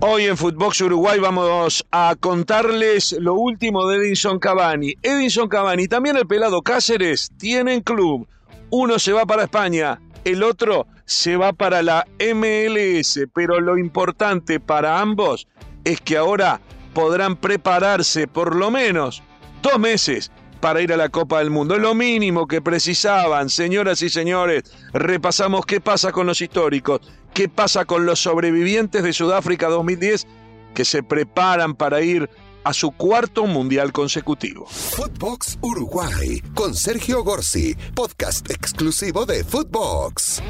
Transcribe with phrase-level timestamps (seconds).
[0.00, 4.94] Hoy en Footbox Uruguay vamos a contarles lo último de Edinson Cavani.
[5.02, 8.28] Edinson Cavani, también el pelado Cáceres, tienen club.
[8.70, 14.60] Uno se va para España, el otro se va para la MLS, pero lo importante
[14.60, 15.48] para ambos
[15.82, 16.60] es que ahora
[16.94, 19.24] podrán prepararse por lo menos
[19.62, 20.30] dos meses
[20.60, 21.74] para ir a la Copa del Mundo.
[21.74, 24.64] Es lo mínimo que precisaban, señoras y señores.
[24.92, 27.00] Repasamos qué pasa con los históricos,
[27.34, 30.26] qué pasa con los sobrevivientes de Sudáfrica 2010
[30.74, 32.28] que se preparan para ir
[32.64, 34.66] a su cuarto mundial consecutivo.
[34.66, 40.42] Footbox Uruguay con Sergio Gorsi, podcast exclusivo de Footbox.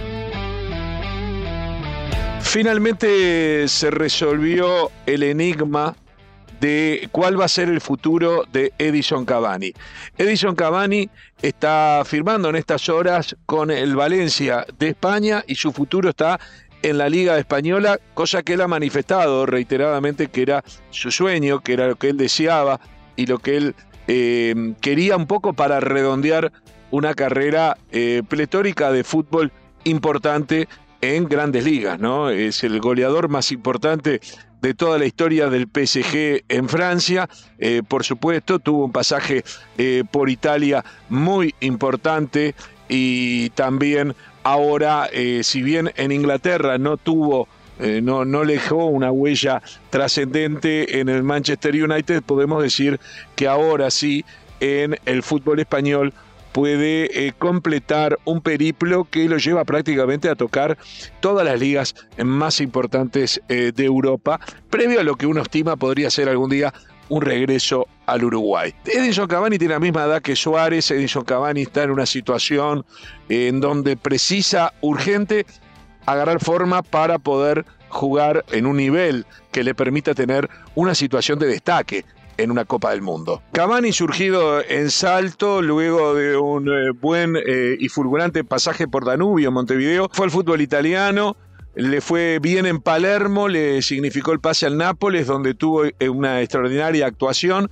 [2.40, 5.94] Finalmente se resolvió el enigma
[6.60, 9.72] de cuál va a ser el futuro de Edison Cavani.
[10.16, 11.08] Edison Cavani
[11.40, 16.40] está firmando en estas horas con el Valencia de España y su futuro está
[16.82, 21.72] en la Liga Española, cosa que él ha manifestado reiteradamente que era su sueño, que
[21.72, 22.80] era lo que él deseaba
[23.16, 23.74] y lo que él
[24.06, 26.52] eh, quería un poco para redondear
[26.90, 29.52] una carrera eh, pletórica de fútbol
[29.84, 30.68] importante
[31.00, 32.30] en grandes ligas, ¿no?
[32.30, 34.20] Es el goleador más importante
[34.60, 37.28] de toda la historia del PSG en Francia.
[37.58, 39.44] Eh, por supuesto, tuvo un pasaje
[39.76, 42.54] eh, por Italia muy importante
[42.88, 47.48] y también ahora, eh, si bien en Inglaterra no tuvo...
[47.78, 52.98] no, no dejó una huella trascendente en el Manchester United, podemos decir
[53.36, 54.24] que ahora sí
[54.58, 56.12] en el fútbol español
[56.58, 60.76] puede eh, completar un periplo que lo lleva prácticamente a tocar
[61.20, 66.10] todas las ligas más importantes eh, de Europa, previo a lo que uno estima podría
[66.10, 66.74] ser algún día
[67.10, 68.74] un regreso al Uruguay.
[68.86, 72.84] Edison Cavani tiene la misma edad que Suárez, Edison Cavani está en una situación
[73.28, 75.46] en donde precisa urgente
[76.06, 81.46] agarrar forma para poder jugar en un nivel que le permita tener una situación de
[81.46, 82.04] destaque
[82.38, 83.42] en una Copa del Mundo.
[83.52, 89.52] Cavani surgido en Salto luego de un eh, buen eh, y fulgurante pasaje por Danubio,
[89.52, 91.36] Montevideo, fue al fútbol italiano,
[91.74, 96.40] le fue bien en Palermo, le significó el pase al Nápoles, donde tuvo eh, una
[96.40, 97.70] extraordinaria actuación.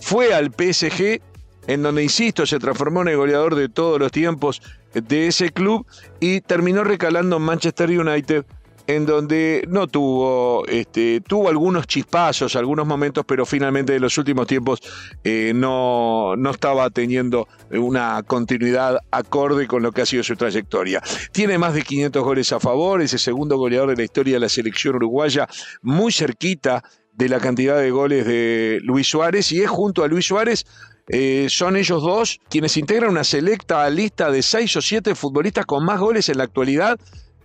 [0.00, 1.20] Fue al PSG,
[1.66, 4.62] en donde, insisto, se transformó en el goleador de todos los tiempos
[4.94, 5.86] de ese club
[6.20, 8.46] y terminó recalando en Manchester United
[8.88, 14.46] en donde no tuvo, este, tuvo algunos chispazos, algunos momentos, pero finalmente en los últimos
[14.46, 14.80] tiempos
[15.22, 21.02] eh, no, no estaba teniendo una continuidad acorde con lo que ha sido su trayectoria.
[21.32, 24.40] Tiene más de 500 goles a favor, es el segundo goleador de la historia de
[24.40, 25.46] la selección uruguaya,
[25.82, 26.82] muy cerquita
[27.12, 30.64] de la cantidad de goles de Luis Suárez y es junto a Luis Suárez
[31.08, 35.84] eh, son ellos dos quienes integran una selecta lista de seis o siete futbolistas con
[35.84, 36.98] más goles en la actualidad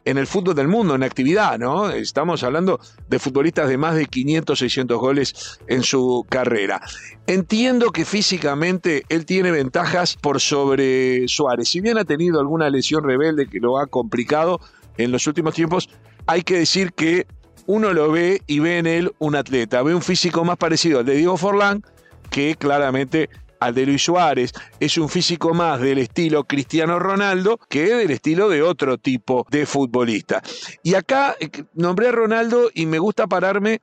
[0.06, 1.90] en el fútbol del mundo, en actividad, ¿no?
[1.90, 6.81] Estamos hablando de futbolistas de más de 500, 600 goles en su carrera.
[7.28, 11.69] Entiendo que físicamente él tiene ventajas por sobre Suárez.
[11.69, 14.59] Si bien ha tenido alguna lesión rebelde que lo ha complicado
[14.97, 15.90] en los últimos tiempos,
[16.25, 17.25] hay que decir que
[17.66, 21.06] uno lo ve y ve en él un atleta, ve un físico más parecido al
[21.06, 21.84] de Diego Forlán,
[22.30, 23.30] que claramente
[23.66, 28.50] al de Luis Suárez, es un físico más del estilo Cristiano Ronaldo que del estilo
[28.50, 30.41] de otro tipo de futbolista.
[30.84, 33.81] Y acá eh, nombré a Ronaldo y me gusta pararme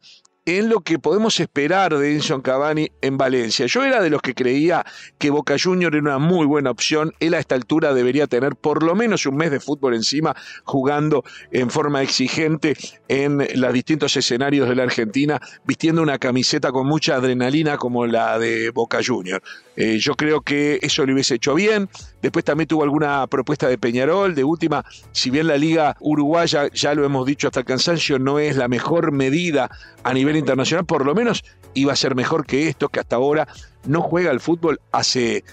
[0.58, 3.66] en lo que podemos esperar de Edison Cavani en Valencia.
[3.66, 4.84] Yo era de los que creía
[5.18, 7.14] que Boca Junior era una muy buena opción.
[7.20, 10.34] Él a esta altura debería tener por lo menos un mes de fútbol encima,
[10.64, 11.22] jugando
[11.52, 17.14] en forma exigente en los distintos escenarios de la Argentina, vistiendo una camiseta con mucha
[17.14, 19.40] adrenalina como la de Boca Junior.
[19.76, 21.88] Eh, yo creo que eso lo hubiese hecho bien.
[22.20, 24.34] Después también tuvo alguna propuesta de Peñarol.
[24.34, 28.38] De última, si bien la liga uruguaya, ya lo hemos dicho hasta el cansancio, no
[28.38, 29.70] es la mejor medida
[30.02, 33.46] a nivel internacional, por lo menos iba a ser mejor que esto, que hasta ahora
[33.86, 35.44] no juega al fútbol hace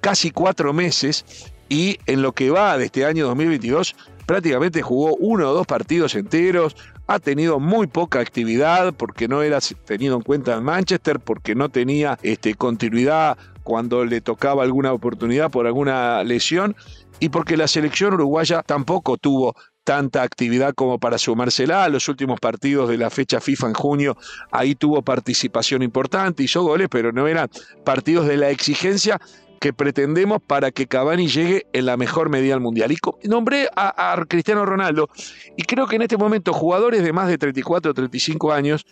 [0.00, 1.24] casi cuatro meses
[1.68, 3.96] y en lo que va de este año 2022
[4.26, 9.58] prácticamente jugó uno o dos partidos enteros, ha tenido muy poca actividad porque no era
[9.84, 15.50] tenido en cuenta en Manchester, porque no tenía este, continuidad cuando le tocaba alguna oportunidad
[15.50, 16.76] por alguna lesión
[17.20, 19.54] y porque la selección uruguaya tampoco tuvo
[19.84, 24.16] tanta actividad como para sumársela a los últimos partidos de la fecha FIFA en junio.
[24.50, 27.48] Ahí tuvo participación importante, hizo goles, pero no eran
[27.84, 29.20] partidos de la exigencia
[29.60, 32.92] que pretendemos para que Cavani llegue en la mejor medida al Mundial.
[32.92, 35.08] Y nombré a Cristiano Ronaldo
[35.56, 38.84] y creo que en este momento jugadores de más de 34 o 35 años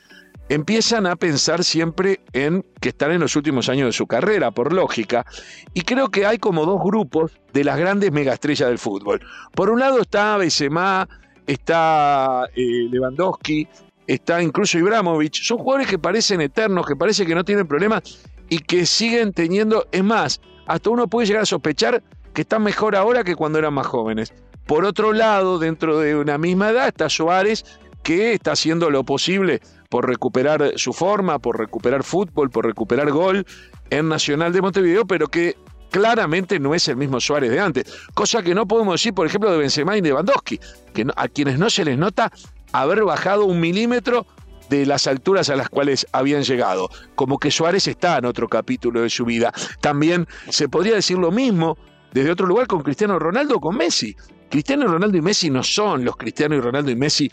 [0.53, 4.75] empiezan a pensar siempre en que están en los últimos años de su carrera, por
[4.75, 5.25] lógica,
[5.73, 9.23] y creo que hay como dos grupos de las grandes megaestrellas del fútbol.
[9.55, 11.09] Por un lado está Benzema,
[11.47, 13.67] está eh, Lewandowski,
[14.07, 18.03] está incluso Ibrahimovic, son jugadores que parecen eternos, que parece que no tienen problemas
[18.51, 22.03] y que siguen teniendo, es más, hasta uno puede llegar a sospechar
[22.35, 24.35] que están mejor ahora que cuando eran más jóvenes.
[24.67, 27.65] Por otro lado, dentro de una misma edad está Suárez,
[28.03, 33.47] que está haciendo lo posible por recuperar su forma, por recuperar fútbol, por recuperar gol
[33.91, 35.57] en Nacional de Montevideo, pero que
[35.91, 37.85] claramente no es el mismo Suárez de antes.
[38.15, 40.59] Cosa que no podemos decir, por ejemplo, de Benzema y de Lewandowski,
[40.95, 42.33] que a quienes no se les nota
[42.73, 44.27] haber bajado un milímetro
[44.71, 46.89] de las alturas a las cuales habían llegado.
[47.15, 49.53] Como que Suárez está en otro capítulo de su vida.
[49.81, 51.77] También se podría decir lo mismo
[52.13, 54.17] desde otro lugar con Cristiano Ronaldo o con Messi.
[54.51, 57.31] Cristiano Ronaldo y Messi no son los Cristiano y Ronaldo y Messi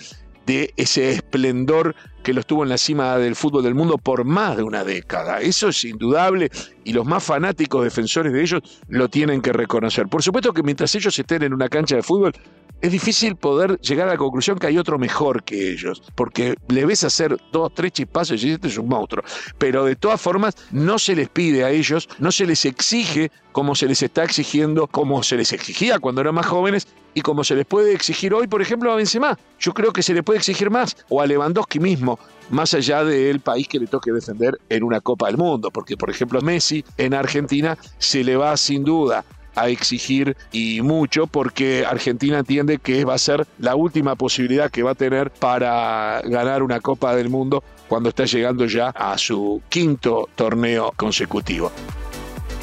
[0.49, 4.57] de ese esplendor que los tuvo en la cima del fútbol del mundo por más
[4.57, 5.41] de una década.
[5.41, 6.49] Eso es indudable
[6.83, 10.07] y los más fanáticos defensores de ellos lo tienen que reconocer.
[10.07, 12.33] Por supuesto que mientras ellos estén en una cancha de fútbol,
[12.81, 16.85] es difícil poder llegar a la conclusión que hay otro mejor que ellos, porque le
[16.85, 19.23] ves hacer dos, tres chispazos y este es un monstruo.
[19.57, 23.75] Pero de todas formas, no se les pide a ellos, no se les exige como
[23.75, 27.55] se les está exigiendo, como se les exigía cuando eran más jóvenes y como se
[27.55, 29.37] les puede exigir hoy, por ejemplo, a Benzema.
[29.59, 33.39] Yo creo que se le puede exigir más, o a Lewandowski mismo, más allá del
[33.41, 36.85] país que le toque defender en una Copa del Mundo, porque por ejemplo a Messi
[36.97, 39.25] en Argentina se le va sin duda
[39.55, 44.83] a exigir y mucho porque Argentina entiende que va a ser la última posibilidad que
[44.83, 49.61] va a tener para ganar una Copa del Mundo cuando está llegando ya a su
[49.69, 51.71] quinto torneo consecutivo.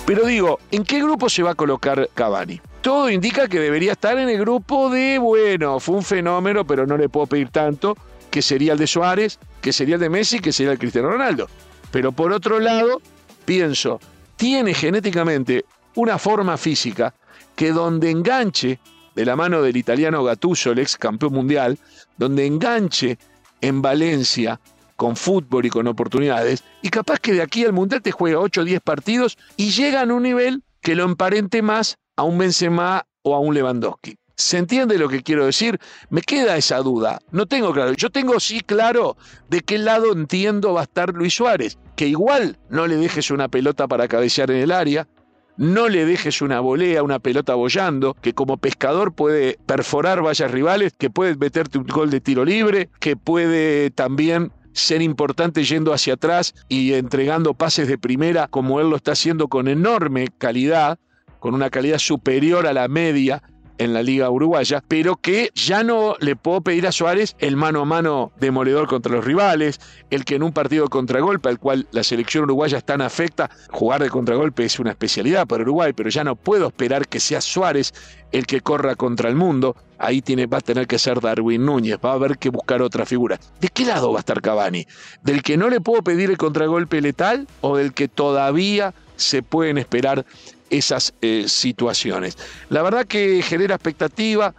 [0.07, 2.61] Pero digo, ¿en qué grupo se va a colocar Cavani?
[2.81, 6.97] Todo indica que debería estar en el grupo de, bueno, fue un fenómeno, pero no
[6.97, 7.97] le puedo pedir tanto,
[8.31, 11.49] que sería el de Suárez, que sería el de Messi, que sería el Cristiano Ronaldo.
[11.91, 13.03] Pero por otro lado,
[13.45, 13.99] pienso,
[14.37, 15.65] tiene genéticamente
[15.97, 17.15] una forma física
[17.55, 18.79] que donde enganche,
[19.15, 21.79] de la mano del italiano Gattuso, el ex campeón mundial,
[22.17, 23.19] donde enganche
[23.61, 24.61] en Valencia
[24.95, 28.63] con fútbol y con oportunidades, y capaz que de aquí al mundial te juega 8
[28.63, 33.07] o 10 partidos y llega a un nivel que lo emparente más a un Benzema
[33.23, 34.17] o a un Lewandowski.
[34.37, 35.81] ¿Se entiende lo que quiero decir?
[36.11, 37.19] Me queda esa duda.
[37.31, 37.95] No tengo claro.
[37.95, 39.17] Yo tengo sí claro
[39.49, 41.79] de qué lado entiendo va a estar Luis Suárez.
[41.97, 45.09] Que igual no le dejes una pelota para cabecear en el área,
[45.57, 50.93] no le dejes una volea, una pelota bollando, que como pescador puede perforar vallas rivales,
[50.97, 56.15] que puede meterte un gol de tiro libre, que puede también ser importante yendo hacia
[56.15, 60.99] atrás y entregando pases de primera como él lo está haciendo con enorme calidad,
[61.41, 63.43] con una calidad superior a la media
[63.79, 67.83] en la Liga Uruguaya, pero que ya no le puedo pedir a Suárez el mano
[67.83, 69.81] a mano demoledor contra los rivales,
[70.11, 73.51] el que en un partido de contragolpe, al cual la selección uruguaya está tan afecta,
[73.71, 77.41] jugar de contragolpe es una especialidad para Uruguay, pero ya no puedo esperar que sea
[77.41, 77.93] Suárez
[78.33, 79.77] el que corra contra el mundo.
[79.99, 83.07] Ahí tiene, va a tener que ser Darwin Núñez, va a haber que buscar otra
[83.07, 83.41] figura.
[83.61, 84.87] ¿De qué lado va a estar Cavani?
[85.23, 89.79] ¿Del que no le puedo pedir el contragolpe letal o del que todavía se pueden
[89.79, 90.27] esperar
[90.71, 92.37] esas eh, situaciones.
[92.69, 94.55] La verdad que genera expectativa,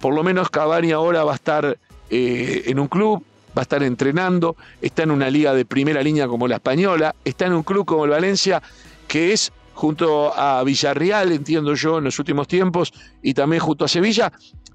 [0.00, 1.78] por lo menos Cavani ahora va a estar
[2.10, 3.22] eh, en un club,
[3.56, 7.46] va a estar entrenando, está en una liga de primera línea como la española, está
[7.46, 8.62] en un club como el Valencia,
[9.08, 12.92] que es junto a Villarreal, entiendo yo, en los últimos tiempos,
[13.22, 14.32] y también junto a Sevilla,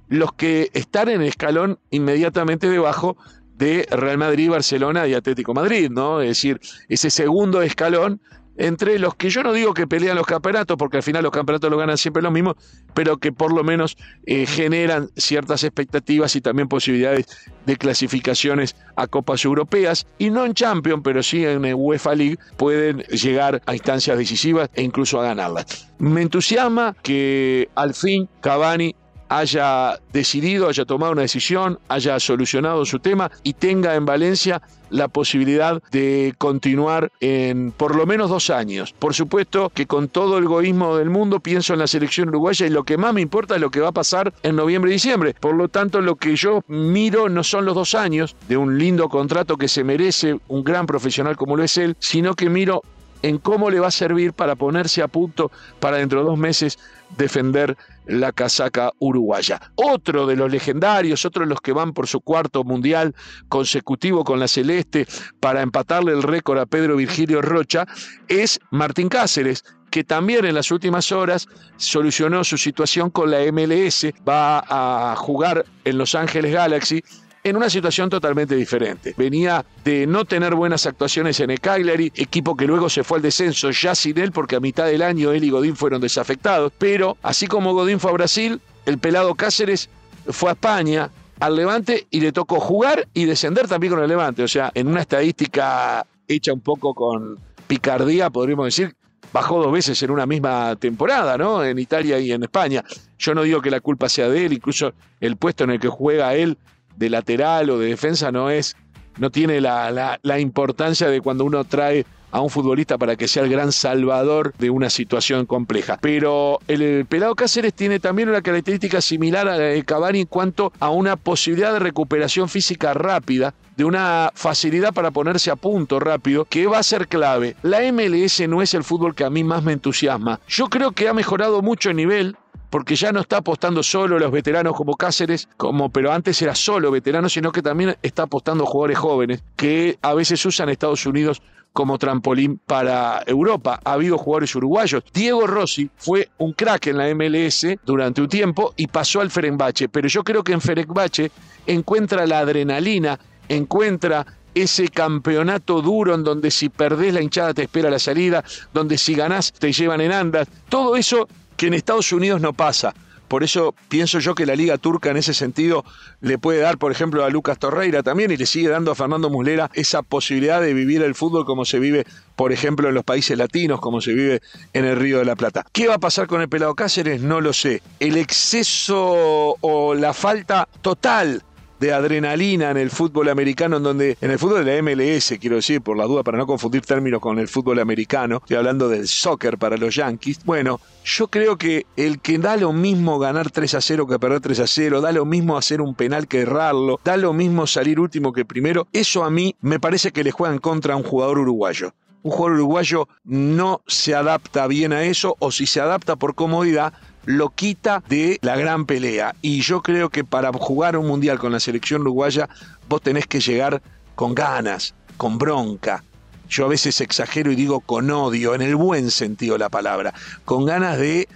[0.10, 3.18] los que están en el escalón inmediatamente debajo
[3.58, 6.22] de Real Madrid, Barcelona y Atlético Madrid, ¿no?
[6.22, 8.20] Es decir, ese segundo escalón
[8.58, 11.70] entre los que yo no digo que pelean los campeonatos, porque al final los campeonatos
[11.70, 12.56] lo ganan siempre los mismos,
[12.94, 17.28] pero que por lo menos eh, generan ciertas expectativas y también posibilidades
[17.66, 23.00] de clasificaciones a Copas Europeas, y no en Champions, pero sí en UEFA League, pueden
[23.04, 25.92] llegar a instancias decisivas e incluso a ganarlas.
[25.98, 28.96] Me entusiasma que al fin Cavani
[29.30, 35.08] haya decidido, haya tomado una decisión, haya solucionado su tema y tenga en Valencia la
[35.08, 38.94] posibilidad de continuar en por lo menos dos años.
[38.94, 42.70] Por supuesto que con todo el egoísmo del mundo pienso en la selección uruguaya y
[42.70, 45.36] lo que más me importa es lo que va a pasar en noviembre y diciembre.
[45.40, 49.10] Por lo tanto, lo que yo miro no son los dos años de un lindo
[49.10, 52.82] contrato que se merece un gran profesional como lo es él, sino que miro
[53.22, 56.78] en cómo le va a servir para ponerse a punto para dentro de dos meses
[57.18, 57.76] defender
[58.08, 59.60] la casaca uruguaya.
[59.76, 63.16] Otro de los legendarios, otro de los que van por su cuarto mundial
[63.50, 65.08] consecutivo con la Celeste
[65.40, 67.86] para empatarle el récord a Pedro Virgilio Rocha,
[68.28, 71.48] es Martín Cáceres, que también en las últimas horas
[71.78, 77.04] solucionó su situación con la MLS, va a jugar en Los Ángeles Galaxy
[77.46, 79.14] en una situación totalmente diferente.
[79.16, 83.22] Venía de no tener buenas actuaciones en el Cagliari, equipo que luego se fue al
[83.22, 87.18] descenso ya sin él porque a mitad del año él y Godín fueron desafectados, pero
[87.22, 89.90] así como Godín fue a Brasil, el pelado Cáceres
[90.28, 94.42] fue a España, al Levante y le tocó jugar y descender también con el Levante.
[94.42, 97.38] O sea, en una estadística hecha un poco con
[97.68, 98.96] picardía, podríamos decir,
[99.32, 101.64] bajó dos veces en una misma temporada, ¿no?
[101.64, 102.84] En Italia y en España.
[103.20, 105.90] Yo no digo que la culpa sea de él, incluso el puesto en el que
[105.90, 106.58] juega él
[106.96, 108.76] de lateral o de defensa no es,
[109.18, 113.44] no tiene la, la importancia de cuando uno trae a un futbolista para que sea
[113.44, 115.98] el gran salvador de una situación compleja.
[116.02, 120.74] Pero el, pelado Cáceres tiene también una característica similar a la de Cavani en cuanto
[120.82, 126.44] a una posibilidad de recuperación física rápida de una facilidad para ponerse a punto rápido
[126.44, 127.56] que va a ser clave.
[127.62, 130.42] La MLS no es el fútbol que a mí más me entusiasma.
[130.46, 132.36] Yo creo que ha mejorado mucho el nivel
[132.76, 136.92] porque ya no está apostando solo los veteranos como Cáceres, como, pero antes era solo
[136.92, 141.42] veteranos, sino que también está apostando jugadores jóvenes que a veces usan Estados Unidos
[141.72, 143.80] como trampolín para Europa.
[143.86, 145.06] Ha habido jugadores uruguayos.
[145.14, 149.88] Diego Rossi fue un crack en la MLS durante un tiempo y pasó al Ferenbache,
[149.88, 151.32] pero yo creo que en Ferenbache
[151.66, 153.18] encuentra la adrenalina,
[153.48, 158.98] encuentra ese campeonato duro en donde si perdés la hinchada te espera la salida, donde
[158.98, 162.94] si ganás te llevan en andas, todo eso que en Estados Unidos no pasa.
[163.28, 165.84] Por eso pienso yo que la Liga Turca en ese sentido
[166.22, 169.30] le puede dar, por ejemplo, a Lucas Torreira también y le sigue dando a Fernando
[169.30, 173.38] Muslera esa posibilidad de vivir el fútbol como se vive, por ejemplo, en los países
[173.38, 174.42] latinos, como se vive
[174.74, 175.66] en el Río de la Plata.
[175.72, 177.22] ¿Qué va a pasar con el pelado Cáceres?
[177.22, 177.82] No lo sé.
[178.00, 181.42] El exceso o la falta total
[181.80, 185.58] de adrenalina en el fútbol americano, en donde en el fútbol de la MLS, quiero
[185.58, 189.08] decir, por la duda, para no confundir términos con el fútbol americano, estoy hablando del
[189.08, 190.40] soccer para los Yankees.
[190.46, 194.42] Bueno, yo creo que el que da lo mismo ganar 3 a 0 que perder
[194.42, 198.00] 3 a 0, da lo mismo hacer un penal que errarlo, da lo mismo salir
[198.00, 201.94] último que primero, eso a mí me parece que le juegan contra un jugador uruguayo
[202.26, 206.94] un jugador uruguayo no se adapta bien a eso o si se adapta por comodidad,
[207.26, 209.36] lo quita de la gran pelea.
[209.42, 212.50] Y yo creo que para jugar un mundial con la selección uruguaya,
[212.88, 213.82] vos tenés que llegar
[214.16, 216.04] con ganas, con bronca.
[216.48, 220.14] Yo a veces exagero y digo con odio, en el buen sentido de la palabra,
[220.46, 221.28] con ganas de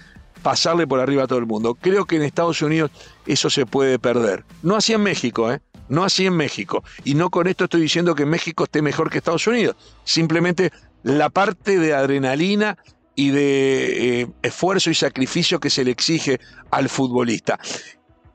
[0.42, 1.76] pasarle por arriba a todo el mundo.
[1.80, 2.90] Creo que en Estados Unidos
[3.26, 4.44] eso se puede perder.
[4.62, 5.60] No así en México, ¿eh?
[5.88, 6.84] No así en México.
[7.04, 9.76] Y no con esto estoy diciendo que México esté mejor que Estados Unidos.
[10.04, 10.70] Simplemente
[11.02, 12.78] la parte de adrenalina
[13.20, 17.58] y de eh, esfuerzo y sacrificio que se le exige al futbolista.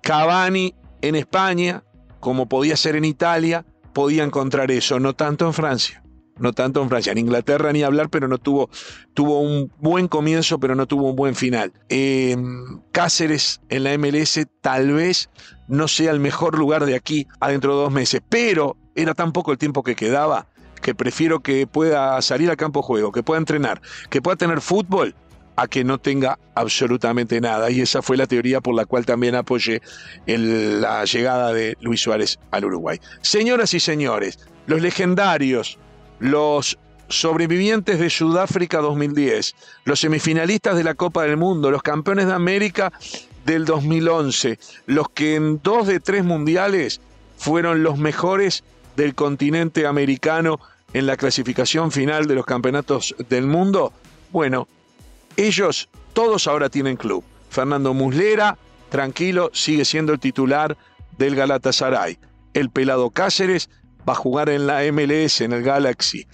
[0.03, 1.83] Cavani en España,
[2.19, 6.03] como podía ser en Italia, podía encontrar eso, no tanto en Francia.
[6.37, 8.69] No tanto en Francia, en Inglaterra ni hablar, pero no tuvo,
[9.13, 11.71] tuvo un buen comienzo, pero no tuvo un buen final.
[11.87, 15.29] Em, Cáceres en la MLS tal vez
[15.67, 19.51] no sea el mejor lugar de aquí adentro de dos meses, pero era tan poco
[19.51, 20.49] el tiempo que quedaba
[20.81, 25.15] que prefiero que pueda salir al campo juego, que pueda entrenar, que pueda tener fútbol,
[25.55, 27.69] a que no tenga absolutamente nada.
[27.71, 29.81] Y esa fue la teoría por la cual también apoyé
[30.25, 32.99] la llegada de Luis Suárez al Uruguay.
[33.21, 35.77] Señoras y señores, los legendarios,
[36.19, 36.77] los
[37.07, 39.55] sobrevivientes de Sudáfrica 2010,
[39.85, 42.91] los semifinalistas de la Copa del Mundo, los campeones de América
[43.45, 46.99] del 2011, los que en dos de tres mundiales
[47.37, 48.63] fueron los mejores
[48.95, 50.59] del continente americano
[50.93, 53.93] en la clasificación final de los campeonatos del mundo?
[54.31, 54.67] Bueno,
[55.37, 57.23] ellos todos ahora tienen club.
[57.49, 58.57] Fernando Muslera,
[58.89, 60.77] tranquilo, sigue siendo el titular
[61.17, 62.17] del Galatasaray.
[62.53, 63.69] El pelado Cáceres
[64.07, 66.27] va a jugar en la MLS, en el Galaxy.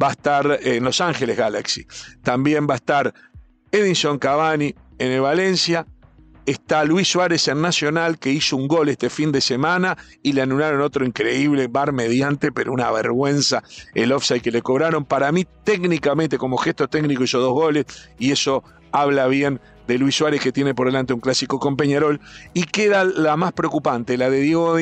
[0.00, 1.86] Va a estar en Los Ángeles Galaxy.
[2.22, 3.14] También va a estar
[3.70, 5.86] Edinson Cavani en el Valencia
[6.46, 10.42] Está Luis Suárez en Nacional, que hizo un gol este fin de semana y le
[10.42, 13.62] anularon otro increíble bar mediante, pero una vergüenza
[13.94, 15.06] el offside que le cobraron.
[15.06, 17.86] Para mí, técnicamente, como gesto técnico, hizo dos goles
[18.18, 22.20] y eso habla bien de Luis Suárez, que tiene por delante un clásico con Peñarol.
[22.52, 24.76] Y queda la más preocupante, la de Diego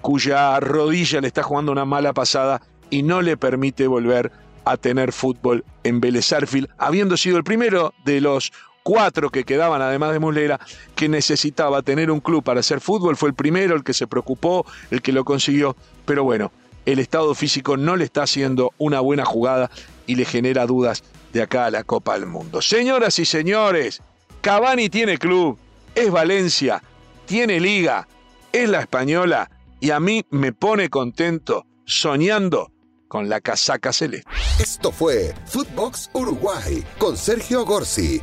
[0.00, 4.32] cuya rodilla le está jugando una mala pasada y no le permite volver
[4.64, 6.30] a tener fútbol en Vélez
[6.76, 8.52] habiendo sido el primero de los
[8.88, 10.58] cuatro que quedaban, además de Muslera,
[10.94, 13.18] que necesitaba tener un club para hacer fútbol.
[13.18, 15.76] Fue el primero, el que se preocupó, el que lo consiguió.
[16.06, 16.52] Pero bueno,
[16.86, 19.70] el estado físico no le está haciendo una buena jugada
[20.06, 21.04] y le genera dudas
[21.34, 22.62] de acá a la Copa del Mundo.
[22.62, 24.00] Señoras y señores,
[24.40, 25.58] Cavani tiene club,
[25.94, 26.82] es Valencia,
[27.26, 28.08] tiene liga,
[28.52, 32.72] es la española y a mí me pone contento soñando
[33.06, 34.30] con la casaca celeste.
[34.58, 38.22] Esto fue Footbox Uruguay con Sergio Gorsi